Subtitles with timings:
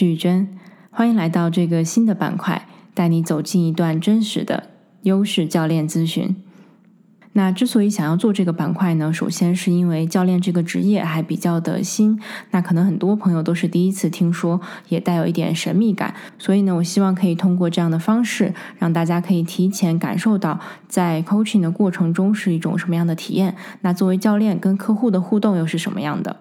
[0.00, 0.48] 是玉珍，
[0.90, 4.70] 欢迎来到这个新的板块，带你走进一段真实的
[5.02, 6.34] 优势教练咨询。
[7.34, 12.18] 那之所以想要做这个板块呢，首先是因为教练这个职业还比较的新，
[12.52, 14.58] 那可能很多朋友都是第一次听说，
[14.88, 16.14] 也带有一点神秘感。
[16.38, 20.58] 所以呢，我希望可以通过这样的方式，让大家可以提前感受到
[20.88, 23.54] 在 coaching 的过程中是一种什么样的体验。
[23.82, 26.38] 那作为教练跟客户的互动又是什么样的？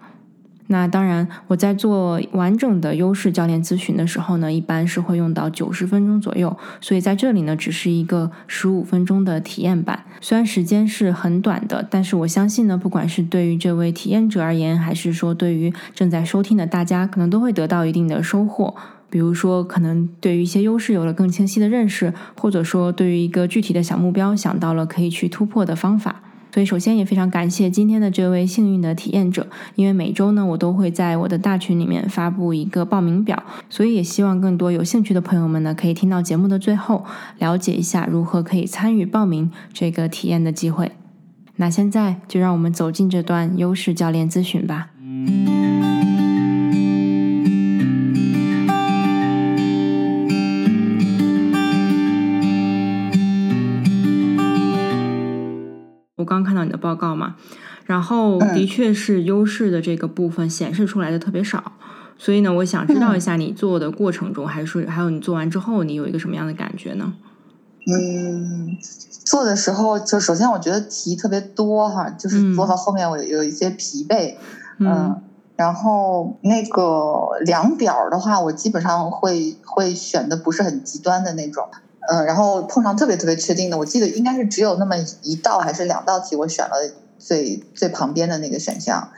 [0.71, 6.55] 那当然，我在做完整的优势教练咨询的时候呢，一般是会用到九十分钟左右。
[6.79, 10.03] 所以在这里呢，只是一个十五分钟的体验版。
[10.21, 18.75] 虽然时间是很短的，但是我相信呢，不管是对于这位体验者而言，还是说对于正在收听的大家，可能都会得到一定的收获。
[19.09, 26.21] 比如说，可能对于一些优势有了更清晰的认识，或者说对于一个具体的小目标想到了可以去突破的方法。
[26.51, 37.05] 所以，首先也非常感谢今天的这位幸运的体验者，因为每周呢，我都会在我的大群里面发布一个报名表，所以也希望更多有兴趣的朋友们呢，可以听到节目的最后，
[37.37, 40.91] 了解一下如何可以参与报名这个体验的机会。
[41.57, 44.89] 那现在就让我们走进这段优势教练咨询吧。
[56.29, 57.35] 刚看到你的报告嘛，
[57.85, 61.73] 然后的确是优势的这个部分显示出来的特别少，
[62.17, 67.13] 所以呢，我想知道一下你做的过程中，还是说还有你做完之后，你有一个什么样的感觉呢？
[67.91, 68.77] 嗯，
[69.25, 74.35] 做的时候就首先我觉得题特别多哈，就是做到后面我有一些疲惫，
[74.77, 75.19] 嗯，
[75.55, 81.65] 然后那个量表的话，我基本上会会选的不是很极端的那种。
[82.11, 86.73] 嗯，然后碰上特别特别确定的，我记得应该是只有那么一道还是两道题，我选了
[87.17, 89.09] 最最旁边的那个选项。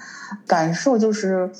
[0.47, 1.51] 感受就是，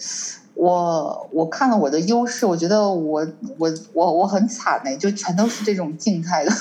[0.54, 3.28] 我我看了我的优势，我觉得我
[3.58, 6.52] 我我我很惨呢，就全都是这种静态的，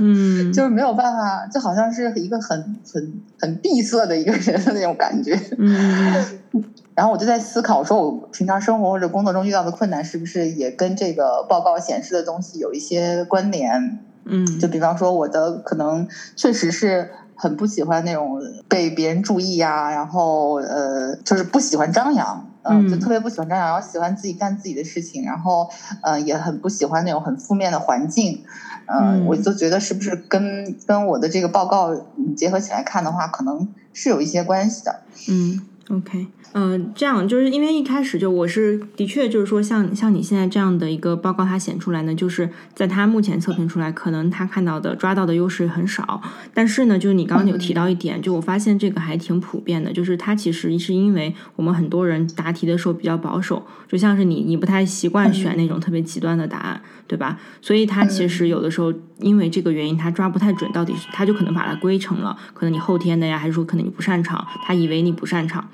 [0.00, 5.40] 嗯， 就是没有办法，就好像是一个很很很闭塞的一个人的那种感觉。
[5.58, 6.40] 嗯，
[6.96, 14.00] 然后我就在思考，说我平常生活或者工作中遇到的困难，是不是也跟这个报告显示的东西有一些关联？
[14.30, 25.68] 嗯，就比方说，我的可能确实是很不喜欢那种被别人注意呀，然后呃，就是不喜欢张扬，嗯，就特别不喜欢张扬，然后喜欢自己干自己的事情，然后
[26.02, 28.42] 呃，也很不喜欢那种很负面的环境，
[28.86, 31.94] 嗯，我就觉得是不是跟跟我的这个报告
[32.36, 35.58] 结合起来看的话，可能是有一些关系的，嗯
[35.90, 36.26] ，OK。
[36.52, 46.20] 嗯，这样就是因为一开始就我是的确就是说像像你现在这样的一个报告，它显出来呢，就是在他目前测评出来，可能他看到的抓到的优势很少。
[46.52, 57.38] 但是呢，就是你刚刚有提到一点，就我发现这个还挺普遍的，就是它其实是因为我们很多人答题的时候比较保守，就像是你你不太习惯选那种特别极端的答案，对吧？
[57.62, 65.68] 所以他其实有的时候因为这个原因，他抓不太准到底是，他就可能把它归成了可能你后天的呀，还是说可能你不擅长，他以为你不擅长。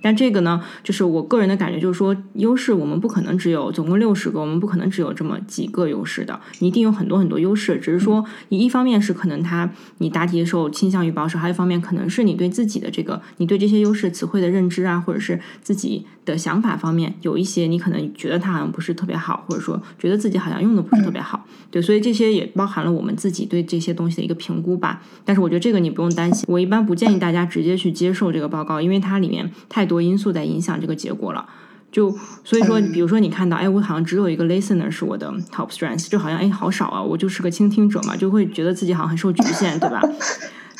[0.00, 7.78] 但这个呢，就是我个人的感觉，就是说优势我们不可能只有总共六十个，我们不可能只有这么几个优势的，你一定有很多很多优势。
[7.78, 21.46] 只是说，你一方面是可能他你答题的时候倾向于保守，还有一方面可能是你对自己的这个你对这些优势词汇的认知啊，或者是自己的想法方面有一些你可能觉得它好像不是特别好，或者说觉得自己好像用的不是特别好。
[21.70, 25.02] 对，所以这些也包含了我们自己对这些东西的一个评估吧。
[25.24, 31.48] 但是我觉得这个你不用担心，我一般不建议大家直接去接受这个报告，因为它里面太多因素在影响这个结果了。
[31.90, 32.14] 就
[32.44, 40.02] 所以说，比如说你看到，哎，我好像只有一个 listener 是我的 top strength，就好像哎好少啊，我就是个倾听者嘛，就会觉得自己好像很受局限，对吧？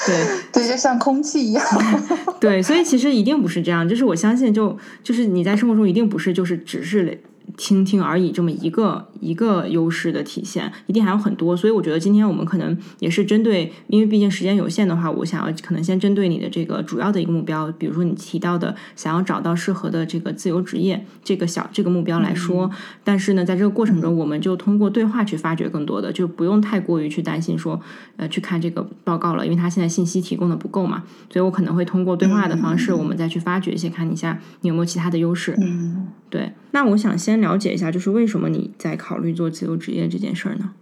[0.05, 1.65] 对 对，就像空气一样。
[2.39, 7.23] 对，所以其实一定不是这样，就是我相信，就就是你在生活中一定不是就是只是。
[7.57, 11.57] 倾听而已，这么一个一个优势的体现，一定还有很多。
[11.57, 22.71] 所以我觉得今天我们可能也是针对，因为毕竟时间有限的话，我想要可能先针对你的这个主要的一个目标，比如说你提到的想要找到适合的这个自由职业这个小这个目标来说。
[23.05, 27.81] 但是呢，在这个过程中，我们就通过对话去发掘更多的，就不用太过于去担心说，
[28.17, 31.05] 呃，去看这个报告了，因为它现在信息提供的不够嘛。
[31.31, 35.55] 所以我可能会通过对话的方式，我们再去发掘一些，看一下你有没有其他的优势。
[35.61, 36.53] 嗯，对。
[36.73, 40.73] 那我想先了解一下，就是为什么你在考虑做自由职业这件事儿呢？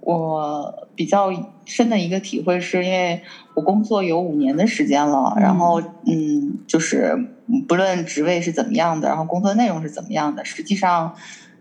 [0.00, 1.30] 我比较
[1.66, 3.20] 深的一个体会是因为
[3.54, 7.14] 我工作有五年的时间了，然后嗯，就是
[7.68, 11.14] 不论职位是怎么样的，然后工作内容是怎么样的，实际上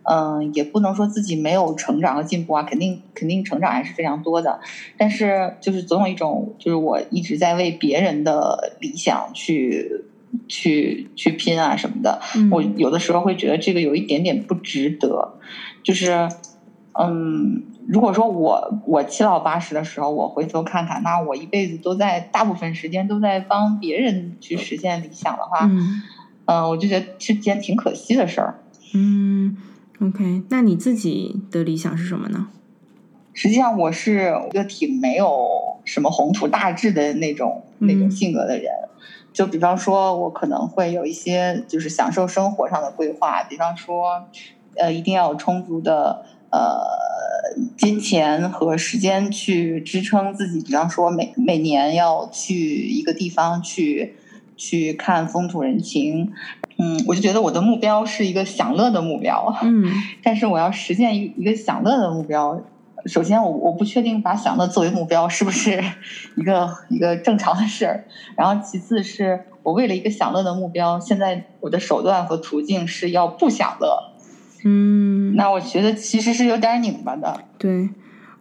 [0.03, 4.61] 嗯，也不能说自己没有成长和进步啊，肯定肯定成长还是非常多的。
[4.97, 10.05] 但是就是总有一种，就是我一直在为别人的理想去。
[10.47, 12.21] 去去拼啊什么的。
[12.51, 15.39] 我有的时候会觉得这个有一点点不值得，
[15.83, 16.29] 就是
[16.99, 17.63] 嗯。
[17.89, 25.69] 如果说我我七老八十的时候，我回头看看，那我一辈子都在大部分时间都在帮别人去实现理想的话，
[26.47, 28.59] 嗯，我就觉得是件挺可惜的事儿。
[28.93, 29.55] 嗯
[30.01, 32.49] ，OK，那你自己的理想是什么呢？
[33.33, 35.47] 实际上，我是一个挺没有
[35.85, 38.65] 什么宏图大志的那种那种性格的人。
[39.37, 44.25] 就比方说，我可能会有一些就是享受生活上的规划，比方说，
[44.75, 46.25] 呃，一定要有充足的。
[46.49, 46.79] 呃，
[47.77, 54.15] 金钱和时间去支撑自己，比方说每每年要去一个地方去
[54.55, 56.31] 去看风土人情，
[56.77, 59.91] 嗯，我就觉得我的目标是一个享乐的目标，嗯，
[60.23, 62.61] 但是我要实现一一个享乐的目标，
[63.05, 65.81] 首先我我不确定把享乐作为目标是不是
[66.35, 68.03] 一个一个正常的事儿，
[68.35, 74.13] 然后其次是我为了一个享乐的目标，现在我的手段和途径是要不享乐。
[74.65, 77.39] 嗯，那我觉得其实是有点拧巴的。
[77.57, 77.89] 对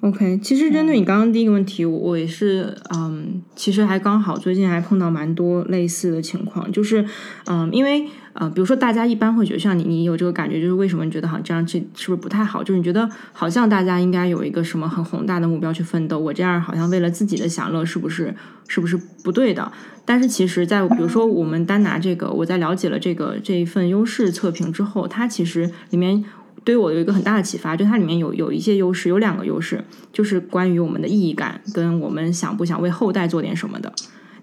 [0.00, 7.06] ，OK，其实针对你刚刚第一个问题，我也是，嗯，其实还刚好最近还碰到蛮多类似的情况，就是，
[7.47, 8.06] 嗯，因为。
[8.38, 12.62] 呃，比如说，大家一般会觉得像你，你有这个感觉，就是为什么你觉得好像这样这是不是不太好？
[12.62, 18.34] 就是你觉得好像大家应该有一个什么很宏大的目标去奋斗，我这样好像为了自己的享乐，是不是
[18.68, 19.72] 是不是不对的？
[20.04, 26.22] 但是其实，在比如说我们单拿这个，我在了解了这个这一份优势测评之后，它其实里面
[26.62, 33.90] 对我有一个很大的启发，就它里面有有一些优势，有两个优势，就是关于我们的意义感跟我们想不想为后代做点什么的。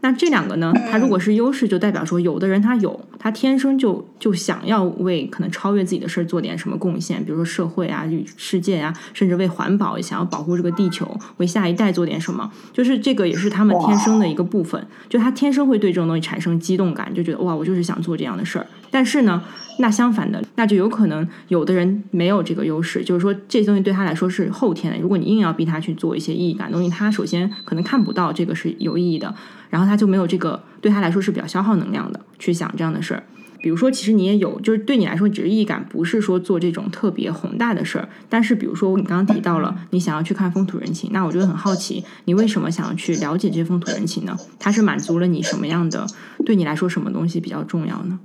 [0.03, 0.73] 那这两个呢？
[0.91, 8.05] 它如果是优势，就代表说，有的人他有，他天生就就想要为可能超越自己的事儿做点什么贡献，比如说社会啊、
[8.35, 11.07] 世界啊，甚至为环保想要保护这个地球，
[11.37, 18.67] 为下一代做点什么，就是这个也是他们天生的一个部分，就他天生会对这种东西产生激动感，就觉得哇，我就是想做这样的事儿。
[18.93, 19.41] 但是呢，
[19.79, 24.99] 那相反的，那就有可能有的人没有这个优势，就是说这些东西对他来说是后天的。
[24.99, 29.33] 如果你硬要逼他去做一些意义感东西，他首先可能看不到这个是有意义的。
[29.71, 33.23] 然后他就没有这个，对他来说是比较消耗能量的，去想这样的事儿。
[33.63, 38.09] 比如说，其实你也有，就是对你来说，只是意义感，不是说做这种特别宏大的事儿。
[38.29, 44.37] 但是，比如说你刚刚提到了，你想要去看风土人情，那我就很好奇，你为什么想要去了解这些风土人情呢？
[44.59, 46.05] 它是满足了你什么样的？
[46.45, 48.19] 对你来说，什么东西比较重要呢？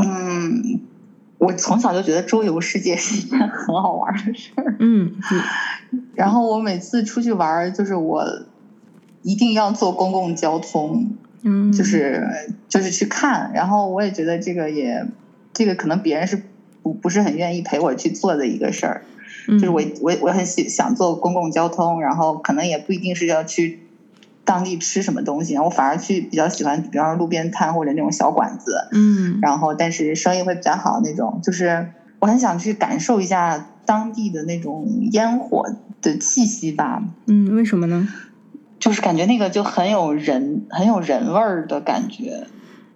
[0.00, 0.80] 嗯，
[1.38, 4.76] 我从小就觉得周游世界是一件很好玩的事儿。
[4.78, 5.12] 嗯，
[6.14, 8.24] 然后我每次出去玩，就是我。
[9.22, 12.24] 一定要坐公共交通，嗯，就是
[12.68, 15.04] 就是去看，然后我也觉得这个也，
[15.52, 16.40] 这个可能别人是
[16.80, 19.02] 不不是很愿意陪我去做的一个事儿，
[19.48, 23.80] 就是我我我很喜想坐公共交通，然后可能也不一定是要去
[24.46, 31.88] 当地吃什么东西，我反而去比较喜欢，比方说路边摊或者那种小馆子，嗯，然后但是生意会比较好那种，就是
[32.20, 35.66] 我很想去感受一下当地的那种烟火
[36.00, 38.08] 的气息吧，嗯，为什么呢？
[38.78, 42.46] 就是感觉那个就很有人很有人味儿的感觉，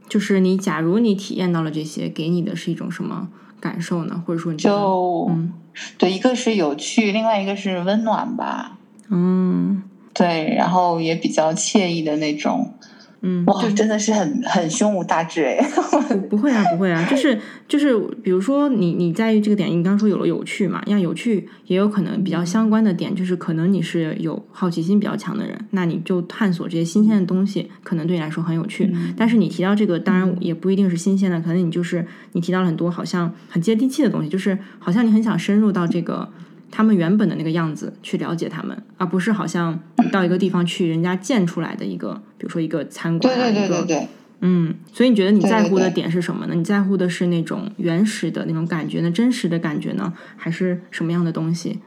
[0.09, 4.23] 就是你假如你体验到了这些，给你的是一种什么感受呢？
[4.25, 5.53] 或者说，就嗯，
[5.99, 9.83] 对，一个是有趣，另外一个是温暖吧，嗯，
[10.13, 12.75] 对，然后也比较惬意的那种。
[13.23, 15.63] 嗯，哇，真的是很很胸无大志哎！
[16.09, 17.39] 不 不会啊，不会啊，就是
[17.69, 28.91] 就是，比如说你你在意这个点，你刚说有了有趣嘛，那，有趣也有可能比较相关的点，就是可能你是有好奇心比较强的人，那你就探索这些新鲜的东西，可能对你来说很有趣。
[29.19, 36.27] 但是你提到这个，当然也不一定是新鲜的，可能你就是你提到了很多好像很接地气的东西，就是好像你很想深入到这个。
[36.71, 39.79] 他们原本的那个样子去了解他们，而不是好像
[40.13, 44.07] 到一个地方去人家建出来的一个，比如说一个餐馆啊，一个
[44.43, 46.55] 嗯，所以你觉得你在乎的点是什么呢？
[46.55, 51.81] 你在乎的是那种原始的那种感觉呢，真实的感觉呢，还是什么样的东西？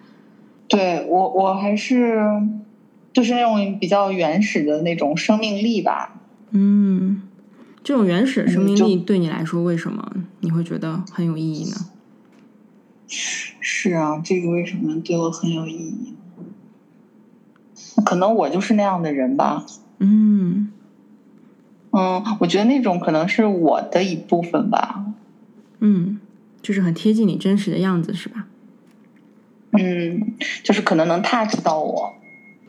[0.68, 2.20] 对我，我还是
[3.12, 6.22] 就是那种比较原始的那种生命力吧。
[6.52, 7.24] 嗯，
[7.84, 11.76] 这种原始生命力对你来说，为什么你会觉得很有意义呢？
[13.62, 16.16] 是啊，这个为什么对我很有意义？
[18.04, 19.66] 可能我就是那样的人吧。
[20.00, 20.72] 嗯
[21.92, 25.06] 嗯，我觉得那种可能是我的一部分吧。
[25.80, 26.20] 嗯，
[26.62, 28.48] 就是很贴近你真实的样子，是吧？
[29.72, 32.14] 嗯，就是可能能 touch 到我。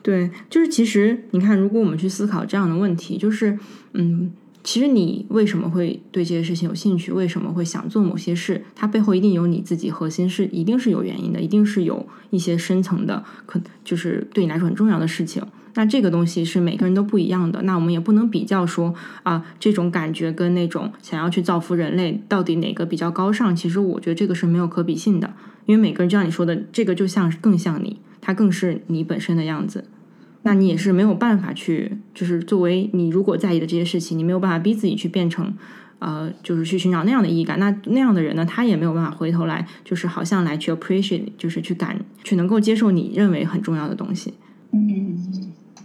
[0.03, 3.59] 对，就是其实你看，如果我们去思考这样的问题，就是
[3.93, 4.33] 嗯。
[4.65, 7.13] 其实你为什么会对这些事情有兴趣？
[7.13, 8.65] 为什么会想做某些事？
[8.75, 15.43] 它背后一定有你自己核心是，一定是有原因的，一定是有一些深层的，可就是对你来说很重要的事情。
[15.75, 17.61] 那这个东西是每个人都不一样的。
[17.63, 23.55] 那我们也不能比较说啊，这种感觉跟那种想要去造福人类到底哪个比较高尚？
[23.55, 25.35] 其实我觉得这个是没有可比性的，
[25.67, 29.85] 因为每个人就像你说的，这个就像更像你，它更是你本身的样子。
[30.45, 35.53] 那你也是没有办法去，就是作为你如果在意的这些事情，你没有办法逼自己去变成，
[35.99, 37.59] 呃，就是去寻找那样的意义感。
[37.59, 44.35] 那那样的人呢，他也没有办法回头来，就是好像来去 appreciate，就是去感，去能够接受你认为很重要的东西。
[44.73, 45.17] 嗯，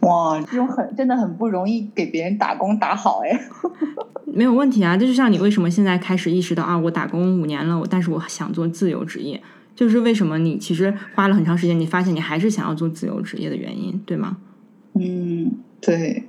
[0.02, 3.40] 哇，这种很真的很不容易给别人打工打好哎。
[4.28, 9.42] 没有问题啊，这就像你为什么现在开始意识到啊，我打工五年了，我但是我想做自由职业，
[9.74, 14.38] 就是为什么你其实花了很长时间，你发现你还是想要做自由职业的原因，对吗？
[14.96, 16.24] 嗯，对，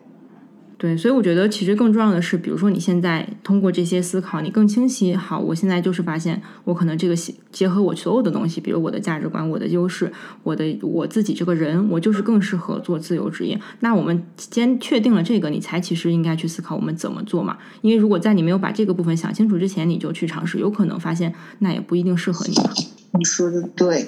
[0.78, 5.14] 对，所以我觉得其实更重要的是，比如说你现在通过这些思考，你更清晰。
[5.14, 7.14] 好，我现在就是发现，我可能这个
[7.50, 10.12] 结合我所有的东西，比如我的价值观、我的优势、
[10.42, 13.60] 我的我自己这个人，我就是更适合做自由职业。
[13.80, 17.58] 那我们先确定了这个，你才其实应该去思考我们怎么做嘛。
[17.82, 22.54] 因为如果在你没有把这个部分想清楚之前，你就去尝试，有可能发现那也不一定适合你。
[23.18, 24.06] 你说的对。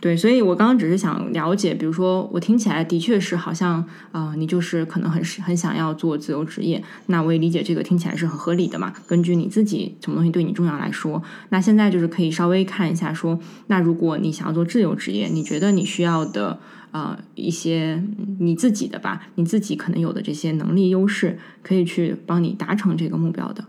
[0.00, 8.92] 对，所以我刚刚只是想了解，比如说我听起来的确是好像，呃，你就是可能很很想要做自由职业，那我也理解这个听起来是很合理的嘛。
[9.08, 16.60] 根据你自己什么东西对你重要来说，那现在就是可以稍微看一下，说那如果你想要做自由职业，你觉得你需要的
[16.92, 18.00] 呃一些
[18.38, 23.64] 你自己的吧，你自己可能有的这些能力优势，可以去帮你达成这个目标的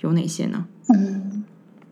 [0.00, 0.64] 有哪些呢？
[0.88, 1.44] 嗯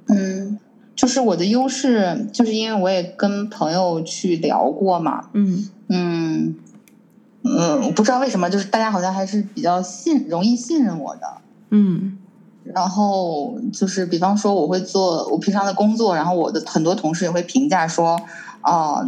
[0.08, 0.58] 嗯。
[0.94, 5.68] 就是我的优势，就是因为我也跟朋友去聊过嘛，嗯。
[5.94, 6.54] 嗯
[7.44, 11.26] 嗯，我不知道为什么，就是大家好像还是比较信容易信任我的，
[11.70, 12.16] 嗯，
[12.64, 18.16] 然后就是比方说我会做我平常的工作，然后我的很多同事也会评价说，
[18.62, 19.04] 啊，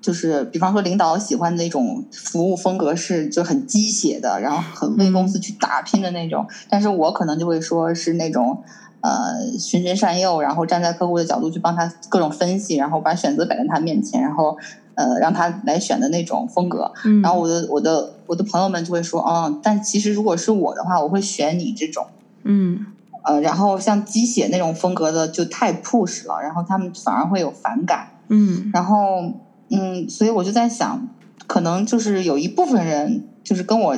[0.00, 8.58] 就是比方说领导喜欢那种服务风格是就很鸡血的，然后很为公司去打拼的那种，但是我可能就会说是那种。
[9.04, 14.56] 呃，循循善诱，然后站在客户的角度去帮他各种分析，然后把选择摆在他面前，然后
[14.94, 16.90] 呃让他来选的那种风格。
[17.04, 22.06] 嗯然后我的我的我的朋友们就会说，哦，但其实如果是我的话，我会选你这种。
[22.44, 22.86] 嗯。
[23.24, 28.08] 呃，然后像鸡血那种风格的就太 push 了，然后他们反而会有反感。
[28.28, 28.70] 嗯。
[28.72, 29.32] 然后
[29.68, 31.06] 嗯，所以我就在想，
[31.46, 33.96] 可能就是有一部分人就是跟我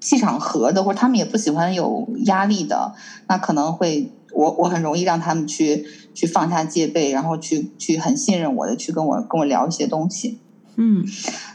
[0.00, 2.92] 气场合的，或者他们也不喜欢有压力的，
[3.26, 4.12] 那可能会。
[4.34, 10.38] 我我很容易让他们去去放下戒备，然后去去很信任我的，去跟我跟我聊一些东西。
[10.76, 11.04] 嗯，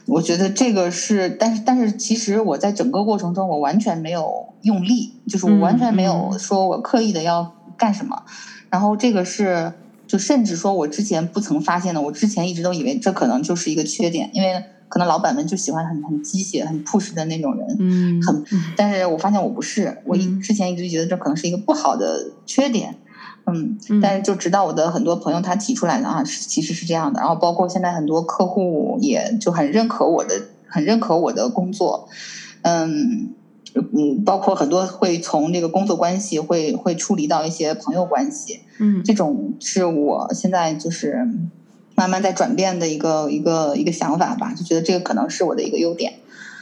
[0.05, 8.23] 我觉得这个是，但是但是其实我在整个过程中，我完全没有用力，就是我完全没有说我刻意的要干什么。
[8.69, 9.73] 然后这个是，
[10.09, 14.61] 就甚至说我之前不曾发现的，我之前一直都以为这可能就是一个缺点，因为。
[14.91, 18.43] 可能老板们就喜欢很很机械、很 push 的那种人，嗯，很，
[18.75, 22.95] 但是我发现我不是，我一之前一直觉得这可能是一个不好的缺点，
[23.45, 32.09] 嗯，但是就直到我的很多朋友他提出来的啊，其实是这样的，然后包括现在很多客户也就很认可我的，很认可我的工作，
[32.63, 33.35] 嗯
[33.75, 41.27] 嗯，包括很多会从这个工作关系会会处理到一些朋友关系，嗯，这种是我现在就是。
[41.95, 46.13] 慢慢在转变的一个一个一个想法吧，就觉得这个可能是我的一个优点，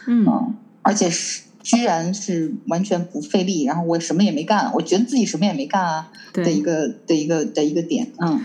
[0.08, 8.42] 嗯，而且是居然是完全不费力，然后我什么也没干，我觉得自己什么也没干啊的一个的一个的一个点，嗯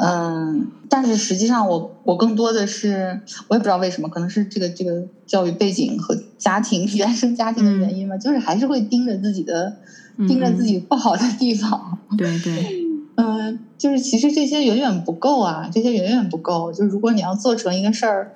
[0.00, 4.92] 嗯，但是实际上我我更多的是我也不知道为什么，可能是这个这个
[5.26, 9.74] 教育背景和家庭 原生家庭的原因嘛，就是还是会盯着自己的
[10.28, 12.64] 盯着自己不好的地方，对对。
[13.16, 16.72] 嗯， 就是其实这些远远不够啊，这些远远不够。
[16.72, 18.30] 就是如果你要做成一个事儿，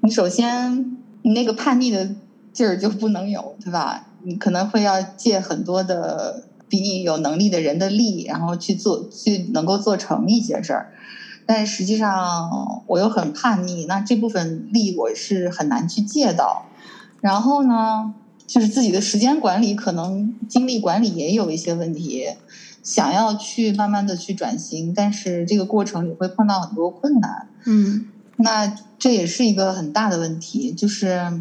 [0.00, 2.16] 你首先你那个叛逆的
[2.52, 4.00] 劲儿就不能有，对吧？
[4.24, 10.92] 你可能会要借很多的比你有能力的人的力，然后去做，去能够做成一些事儿。
[11.46, 16.66] 但实际上我又很叛逆，那这部分力我是很难去借到。
[17.20, 18.14] 然后呢，
[18.46, 22.28] 就是自己的时间管理，可能精力管理也有一些问题。
[22.82, 27.48] 想要去慢慢的去转型，但是这个过程里会碰到很多困难。
[27.64, 30.70] 嗯，那这也是一个很大的问题。
[30.70, 31.32] 就是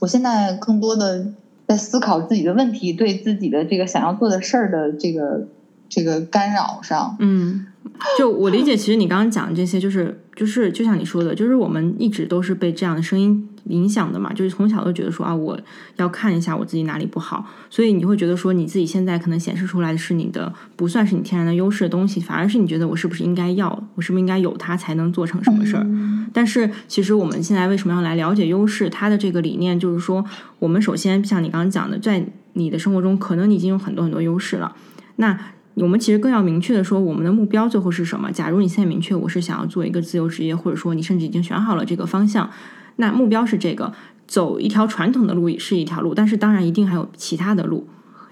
[0.00, 1.32] 我现在更多的
[1.72, 5.48] 在思考自己的问题，对自己的这个想要做的事儿的这个
[5.88, 7.16] 这个干扰上。
[7.18, 7.68] 嗯，
[8.18, 15.58] 就我理解，其实你刚刚讲的这些，就是就是就像你说的，就是我们一直都是被这样的声音影响的嘛，就是从小都觉得说啊，我
[15.96, 25.86] 要看一下我自己哪里不好，所以你会觉得说你自己现在可能显示出来的是你的不算是你天然的优势的东西，反而是你觉得我是不是应该要，我是不是应该有它才能做成什么事儿？
[26.32, 28.88] 但是其实我们现在为什么要来了解优势？
[28.90, 30.24] 它的这个理念就是说，
[30.58, 32.24] 我们首先像你刚刚讲的，在
[32.54, 34.74] 你的生活中可能你已经有很多很多优势了，
[35.16, 35.38] 那。
[35.74, 38.30] 我们其实更要明确的说，我们的目标最后是什么？
[38.30, 42.50] 假如你现在明确我是想要做一个自由职业，或者说你甚至已经选好了这个方向，
[42.96, 43.92] 那目标是这个，
[44.26, 47.88] 走一条传统的路是一条路，但是当然一定还有其他的路，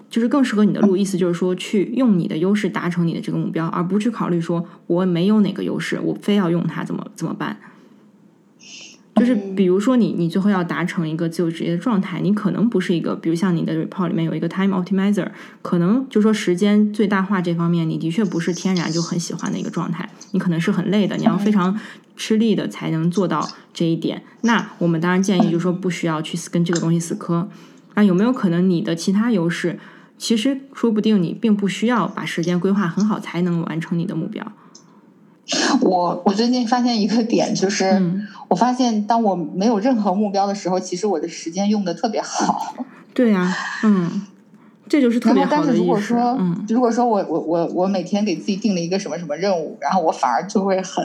[0.09, 0.95] 就是更适合你的路。
[0.95, 7.57] 意思就是说，去用你的优势达成你的这个目标，而不去考虑说我没有哪个优势，我非要用它怎么怎么办。
[9.15, 15.27] 就是比如说你你最后要达成一个自由职业的状态，你可能不是一个，比如像你的 report 里面有一个 time optimizer，
[15.61, 21.77] 可能就说时间最大化这方面，你的确不是天然就很喜欢的一个状态，你可能是很累的，你要非常
[22.15, 24.23] 吃力的才能做到这一点。
[24.41, 27.49] 那我们当然建议就是说不需要去跟这个东西死磕。
[27.95, 29.77] 那有没有可能你的其他优势，
[30.17, 34.49] 其实说不定你并不需要把时间规划很好才能完成你的目标。
[35.81, 38.01] 我我最近发现一个点，就是
[38.47, 42.75] 我发现当我没有任何目标的时候，其实我的时间用的特别好。
[43.13, 43.53] 对呀，
[43.83, 44.21] 嗯，
[44.87, 51.03] 这就是特别好的但是如果说，嗯，如果说我我我我每天给自己定了一个什么什么任务，然后我反而就会很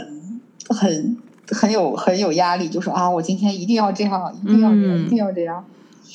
[0.68, 1.16] 很
[1.50, 5.64] 很有很有压力，就说啊，我今天一定要这样，一定要这样，一定要这样。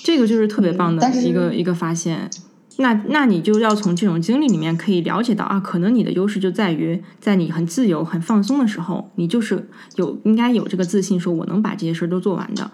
[0.04, 2.30] 这个就是特别棒的一个一个发现。
[2.78, 12.72] 那那你就要从这种经历里面可以了解到啊，可能你的优势就在于在你很自由、很放松的时候，你就是有应该有这个自信，说我能把这些事儿都做完的。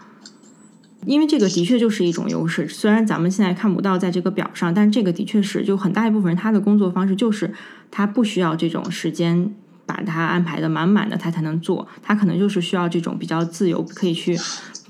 [1.06, 7.54] 因为这个的确就是一种优势，虽然咱们现在看不到在这个表上，但这个的确是就很大一部分人他的工作方式就是
[7.90, 9.54] 他不需要这种时间
[9.86, 14.38] 把他安排的满满的他才能做，他可能就是需要这种比较自由可以去。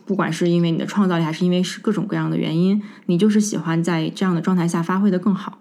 [0.08, 5.60] 不管是因为你的创造力，还是因为是各种各样的原因，你就是喜欢在这样的状态下发挥的更好。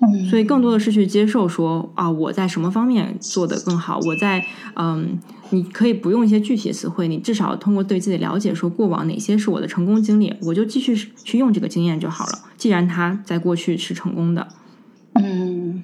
[0.00, 3.98] 嗯，所以更多的是去接受说啊，我在什么方面做的更好？
[4.06, 4.44] 我在
[4.76, 5.18] 嗯，
[5.50, 12.32] 你可以不用一些具体的词汇，你至少通过对自己了解，说过往哪些是我的成功经历，我就继续去用这个经验就好了。
[12.56, 14.46] 既然他在过去是成功的，
[15.14, 15.82] 嗯，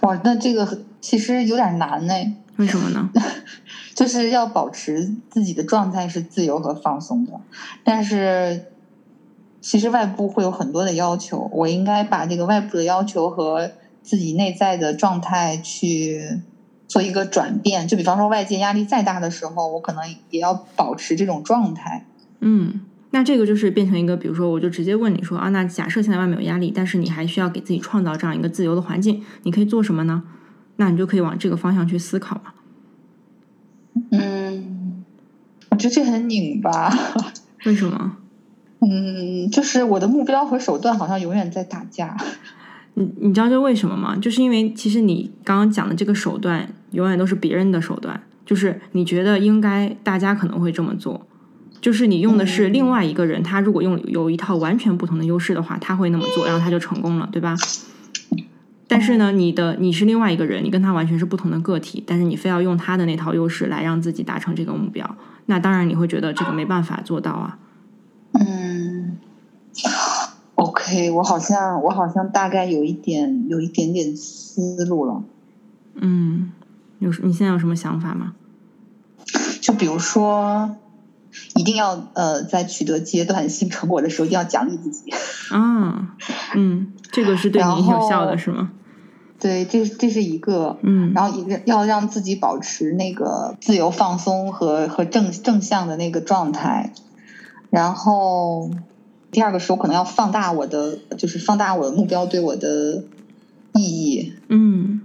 [0.00, 2.14] 哇，那这个其实有点难呢。
[2.56, 3.10] 为什么呢？
[3.94, 7.32] 就是要保持自己的状态是自由和放松的，
[7.84, 8.66] 但是
[9.60, 13.70] 其实外部会有很多的要求，我应该把这个外部的要求和
[14.02, 16.40] 自己内在的状态去
[16.88, 17.86] 做一个转变。
[17.86, 22.06] 就比方说外界压力再大的时候，我可能也要保持这种状态。
[22.40, 30.22] 嗯，那这个就是变成一个，比如说我就直接问你说啊，那假设现在外面有压力，但是你还需要给自己创造这样一个自由的环境，你可以做什么呢？
[30.76, 32.52] 那你就可以往这个方向去思考嘛。
[34.10, 35.04] 嗯，
[35.70, 36.90] 我觉得这很拧巴。
[37.64, 38.16] 为什么？
[38.80, 42.16] 嗯，就是我的目标和手段好像永远在打架。
[42.94, 44.16] 你你知道这为什么吗？
[44.16, 51.26] 就是因为其实你刚刚讲的这个手段永远都是别人的手段，就是你觉得应该大家可能会这么做，
[51.80, 57.56] 就是你用的是另外一个人，他如果用有一套完全不同的优势的话，他会那么做，然后他就成功了，对吧？
[58.92, 67.58] 但是呢，你的你是另外一个人，你跟他完全是不同的个体，但是你非要用他的那套优势来让自己达成这个目标，那当然你会觉得这个没办法做到啊。
[68.34, 69.16] 嗯
[70.56, 75.22] ，OK，我好像我好像大概有一点有一点点思路了。
[75.94, 76.52] 嗯，
[76.98, 78.34] 有你现在有什么想法吗？
[79.62, 80.76] 就比如说，
[81.54, 85.10] 一定要呃，在取得阶段性成果的时候，一定要奖励自己。
[85.50, 86.16] 啊，
[86.54, 88.70] 嗯，这个是对你有效的是吗？
[89.42, 96.92] 对，这这是一个，嗯，然后一个要让自己保持那个自由放松和和正正向的那个状态，
[97.68, 98.70] 然后
[99.32, 103.02] 第二个是我可能要放大我的，就是放大我的目标对我的
[103.74, 105.00] 意义，嗯，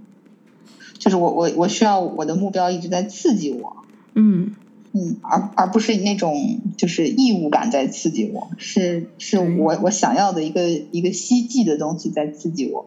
[0.99, 3.77] 就是我我我需要我的目标一直在刺激我，
[4.13, 4.53] 嗯。
[4.93, 12.85] 嗯，而而不是那种就是义务感在刺激我，是是我我想要的一个一个希冀的东西在刺激我。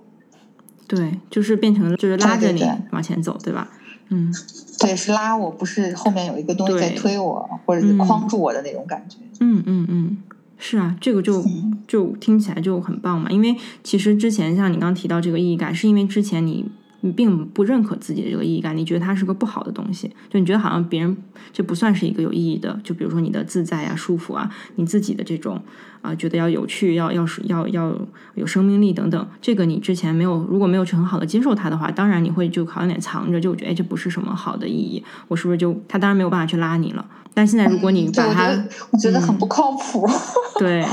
[0.90, 3.70] 对，就是变成就是拉着你往前走，对吧？
[4.08, 4.34] 嗯，
[4.80, 9.18] 对，是拉我，不是后面有一个东西在推我，或者是框住我的那种感觉。
[9.38, 10.18] 嗯嗯嗯，
[10.58, 11.44] 是啊，这个就
[11.86, 13.30] 就听起来就很棒嘛。
[13.30, 16.68] 因为其实之前像你刚提到这个意义感，是因为之前你
[17.02, 21.16] 你并不认可自己的这个意义感，你觉得它是个不好的东西，就你觉得好像别人
[21.52, 25.62] 这不算是一个有意义的，就比如说你的自在啊、舒服啊，你自己的这种
[26.02, 27.96] 啊，觉得要有趣、要要是要要
[28.34, 37.06] 有生命力等等，这个你之前没有如果没有去很好的接受它的话，当然你会就好像有点藏着，就觉得哎这不是什么好的意义，我是不是就他当然没有办法去拉你了。
[37.32, 38.50] 但现在如果你把它，
[38.90, 40.06] 我觉得很不靠谱。
[40.58, 40.84] 对，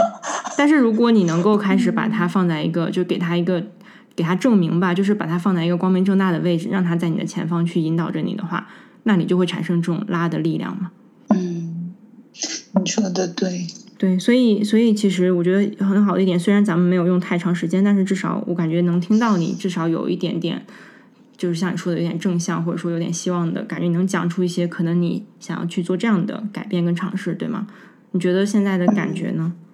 [0.56, 3.62] 但是如果你能够开始把它放在一个，就给他一个。
[4.18, 8.68] 给他证明吧，就是把它放在一个光明正大的位置，让他在你的前方去引导着你的话，
[9.04, 10.92] 那你就会产生这种拉的力量嘛。
[11.30, 11.94] 嗯，
[12.84, 13.68] 你说的对，
[14.00, 20.66] 对，所以所以其实我觉得很好的一点，虽然咱们没有用太长时间，但是至少我感觉能听到你至少有一点点，
[21.38, 27.68] 就是像你说的有点正向，或者说有点希望的感觉，你能讲出一些可能你想要去做这样的改变跟尝试，对吗？
[28.12, 29.54] 你觉得现在的感觉呢？
[29.54, 29.67] 嗯，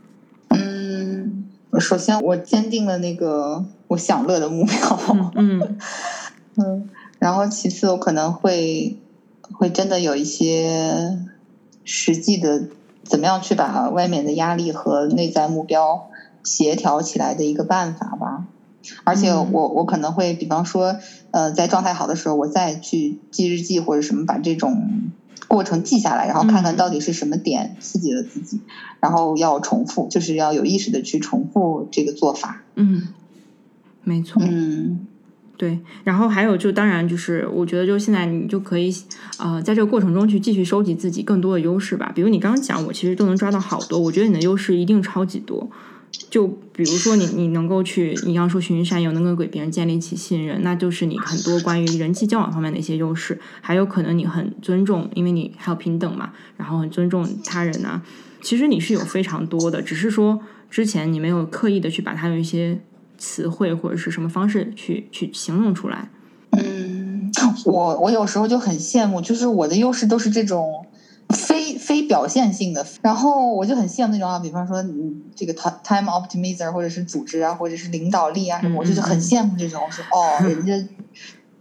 [1.79, 3.65] 首先我坚定了那个。
[3.89, 5.77] 我享乐的目标，嗯
[6.55, 8.97] 嗯，然后其次我可能会
[9.51, 11.19] 会真的有一些
[11.83, 12.69] 实际的，
[13.03, 16.09] 怎么样去把外面的压力和内在目标
[16.43, 18.45] 协调起来的一个办法吧。
[19.03, 20.95] 而且我我可能会，比方说，
[21.29, 25.11] 呃，在状态好的时候，我再去记日记或者什么，把这种
[25.47, 28.61] 过程记下来，然后看看到底是什么点刺激了自己，
[28.99, 33.09] 然后要重复，就是要有意识的去重复这个做法，嗯。
[34.05, 35.07] 没错，嗯，
[35.55, 38.93] 对，然后还有就当然就是，我觉得就现在你就可以，
[39.39, 42.11] 呃，在这个过程中去继续收集自己更多的优势吧。
[42.13, 45.71] 比如你刚刚讲，我其实都能抓到好多，我觉得你的优势一定超级多。
[46.33, 53.39] 就比如说你你能够去，你刚说循循善诱，能够给别人建立起信任，那就是你很多关于人际交往方面的一些优势。
[53.61, 58.01] 还有可能你很尊重，因为你还有平等嘛，然后很尊重他人啊。
[58.41, 60.39] 其实你是有非常多的，只是说
[60.71, 62.79] 之前你没有刻意的去把它用一些。
[63.15, 66.09] 词汇或者是什么方式去去形容出来？
[66.49, 67.31] 嗯，
[67.63, 70.85] 我我有时候就很羡慕，就是我的优势都是这种
[71.83, 80.73] 非非表现性的，然后我就很羡慕那种啊，比方说你这个 time optimizer 或者是组织啊，或者是领导力啊什么，我就很羡慕这种，说哦，人家。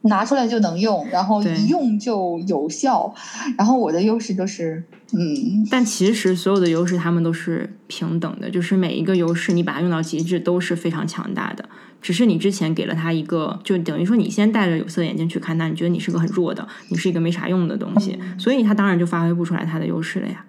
[0.05, 3.15] 拿出来就能用，然后一用就有效，
[3.57, 4.83] 然后我的优势就是，
[5.13, 11.69] 嗯，但其实所有的优势他们都是平等的，就是每一个优势你把它用到极致都是非常强大的，
[12.03, 20.45] 只是你之前给了他一个，就等于说你先戴着有色眼镜去看他，你觉得你是个很弱的，你是一个没啥用的东西，所以他当然就发挥不出来他的优势了呀，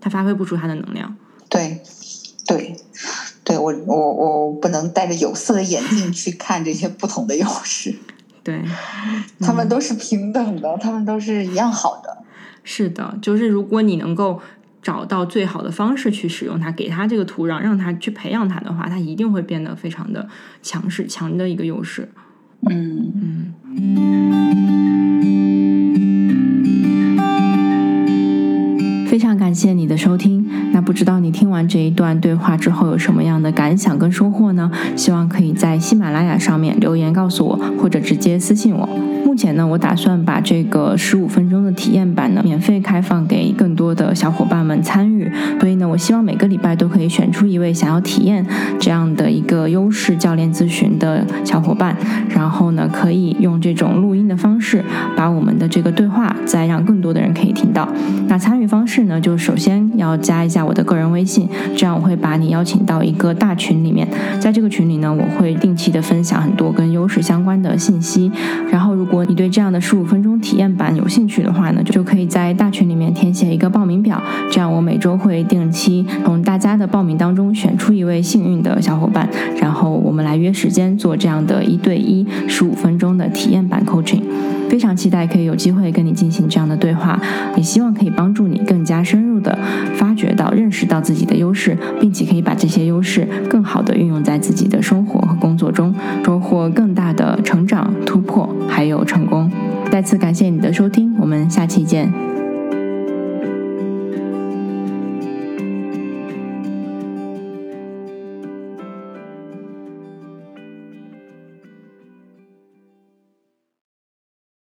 [0.00, 1.16] 他发挥不出他的能量。
[1.48, 1.80] 对，
[2.46, 2.76] 对，
[3.42, 7.96] 对我我我不能戴着有色的眼镜 去看这些不同的优势。
[8.44, 8.62] 对，
[9.40, 12.18] 他们都是平等的，他们都是一样好的。
[12.62, 14.42] 是的，就是如果你能够
[14.82, 20.28] 找到最好的方式去使用它，给它这个土壤，让它去培养它的话，它一定会变得非常的
[20.62, 22.08] 强势，强的一个优势。
[22.68, 23.54] 嗯嗯。
[29.06, 30.46] 非常感谢你的收听。
[30.72, 34.70] 那不知道你听完这一段对话之后有什么样的感想跟收获呢？
[34.94, 38.88] 希望可以在喜马拉雅上面留言告诉我，或者直接私信我。
[39.38, 45.30] 目前呢，我打算把这个十五分钟的体验版呢免费开放给更多的小伙伴们参与。
[45.60, 48.44] 所以呢，我希望每个礼拜都可以选出一位想要体验
[48.80, 51.96] 这样的一个优势教练咨询的小伙伴，
[52.30, 54.84] 然后呢，可以用这种录音的方式
[55.16, 57.88] 把我们的这个对话再让更多的人可以听到。
[58.26, 64.08] 那参与方式呢，就首先要加一下我的个人微信，这样我会把你邀请到一个大群里面，
[64.40, 68.32] 在这个群里呢，我会定期的分享很多跟优势相关的信息。
[68.72, 79.28] 然后如果你对这样的十五分钟体验版有兴趣的话呢，就可以在大群里面填写一个报名表，这样我每周会定期从大家的报名当中选出一位幸运的小伙伴，
[79.60, 84.22] 然后我们来约时间做这样的一对一十五分钟的体验版 coaching。
[84.68, 87.18] 非常期待可以有机会跟你进行这样的对话，
[87.56, 89.58] 也希望可以帮助你更加深入的
[89.94, 99.50] 发掘到、认识到自己的优势，并且可以把这些优势更好的运用在自己的生活和工作中，收获更大的成长、突破，还有成功。
[99.90, 102.12] 再次感谢你的收听，我们下期见。